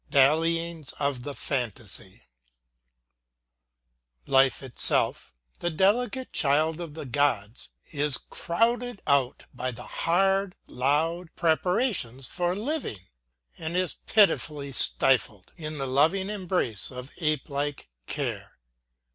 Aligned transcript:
DALLYINGS 0.09 0.93
OF 0.93 1.21
THE 1.21 1.35
FANTASY 1.35 2.23
Life 4.25 4.63
itself, 4.63 5.31
the 5.59 5.69
delicate 5.69 6.33
child 6.33 6.81
of 6.81 6.95
the 6.95 7.05
gods, 7.05 7.69
is 7.91 8.17
crowded 8.17 9.03
out 9.05 9.43
by 9.53 9.69
the 9.69 9.83
hard, 9.83 10.55
loud 10.65 11.29
preparations 11.35 12.25
for 12.25 12.55
living, 12.55 13.09
and 13.59 13.77
is 13.77 13.93
pitifully 13.93 14.71
stifled 14.71 15.51
in 15.55 15.77
the 15.77 15.85
loving 15.85 16.31
embrace 16.31 16.89
of 16.89 17.11
apelike 17.21 17.87
Care. 18.07 18.57